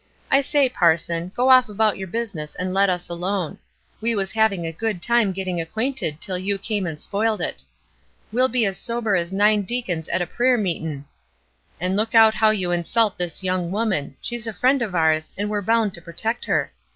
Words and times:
I 0.31 0.41
say, 0.41 0.67
Parson, 0.67 1.31
go 1.35 1.51
off 1.51 1.69
about 1.69 1.95
your 1.99 2.07
business 2.07 2.55
and 2.55 2.73
let 2.73 2.89
us 2.89 3.07
alone. 3.07 3.59
We 4.01 4.15
was 4.15 4.31
having 4.31 4.65
a 4.65 4.71
good 4.71 4.99
time 4.99 5.31
getting 5.31 5.61
acquainted 5.61 6.19
till 6.19 6.39
you 6.39 6.57
come 6.57 6.87
and 6.87 6.99
spoiled 6.99 7.39
it. 7.39 7.63
We'll 8.31 8.47
be 8.47 8.65
as 8.65 8.79
sober 8.79 9.15
as 9.15 9.31
nine 9.31 9.61
deacons 9.61 10.09
at 10.09 10.19
a 10.19 10.25
prayer 10.25 10.57
meetin'. 10.57 11.05
And 11.79 11.95
look 11.95 12.15
out 12.15 12.33
how 12.33 12.49
you 12.49 12.71
insult 12.71 13.19
this 13.19 13.43
young 13.43 13.69
woman; 13.69 14.15
she's 14.23 14.47
a 14.47 14.53
friend 14.53 14.81
of 14.81 14.95
ours, 14.95 15.31
and 15.37 15.51
we're 15.51 15.61
bound 15.61 15.93
to 15.93 16.01
protect 16.01 16.45
her. 16.45 16.71